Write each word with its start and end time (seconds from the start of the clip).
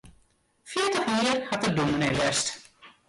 Fjirtich 0.65 1.09
jier 1.19 1.39
hat 1.51 1.63
er 1.67 1.73
dûmny 1.77 2.11
west. 2.19 2.47